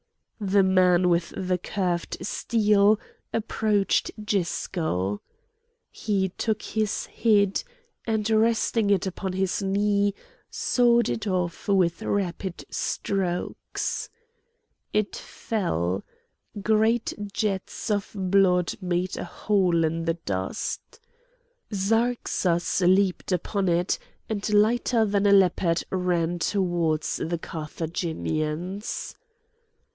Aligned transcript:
The 0.39 0.63
man 0.63 1.09
with 1.09 1.31
the 1.37 1.59
curved 1.59 2.17
steel 2.25 2.99
approached 3.31 4.09
Gisco. 4.25 5.21
He 5.91 6.29
took 6.29 6.63
his 6.63 7.05
head, 7.05 7.61
and, 8.07 8.27
resting 8.27 8.89
it 8.89 9.05
upon 9.05 9.33
his 9.33 9.61
knee, 9.61 10.15
sawed 10.49 11.07
it 11.09 11.27
off 11.27 11.67
with 11.67 12.01
rapid 12.01 12.65
strokes; 12.71 14.09
it 14.91 15.15
fell; 15.15 16.03
to 16.55 16.61
great 16.63 17.13
jets 17.31 17.91
of 17.91 18.09
blood 18.15 18.73
made 18.81 19.17
a 19.17 19.23
hole 19.23 19.83
in 19.83 20.05
the 20.05 20.15
dust. 20.15 20.99
Zarxas 21.71 22.81
leaped 22.81 23.31
upon 23.31 23.69
it, 23.69 23.99
and 24.27 24.51
lighter 24.51 25.05
than 25.05 25.27
a 25.27 25.31
leopard 25.31 25.83
ran 25.91 26.39
towards 26.39 27.17
the 27.17 27.37
Carthaginians. 27.37 29.15